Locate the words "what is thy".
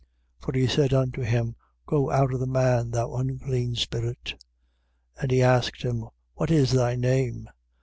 6.33-6.95